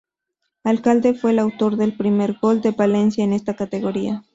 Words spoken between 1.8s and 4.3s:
primer gol del Palencia en esta categoría.